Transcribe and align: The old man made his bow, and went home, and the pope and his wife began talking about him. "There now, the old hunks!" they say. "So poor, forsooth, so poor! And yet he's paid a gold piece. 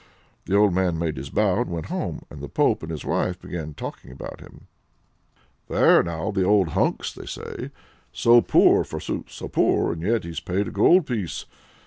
The 0.45 0.55
old 0.55 0.73
man 0.73 0.97
made 0.97 1.15
his 1.17 1.29
bow, 1.29 1.61
and 1.61 1.69
went 1.69 1.85
home, 1.85 2.23
and 2.31 2.41
the 2.41 2.49
pope 2.49 2.81
and 2.81 2.89
his 2.91 3.05
wife 3.05 3.39
began 3.39 3.75
talking 3.75 4.09
about 4.11 4.39
him. 4.41 4.65
"There 5.67 6.01
now, 6.01 6.31
the 6.31 6.41
old 6.43 6.69
hunks!" 6.69 7.13
they 7.13 7.27
say. 7.27 7.69
"So 8.11 8.41
poor, 8.41 8.83
forsooth, 8.83 9.29
so 9.29 9.47
poor! 9.47 9.93
And 9.93 10.01
yet 10.01 10.23
he's 10.23 10.39
paid 10.39 10.67
a 10.67 10.71
gold 10.71 11.05
piece. 11.05 11.45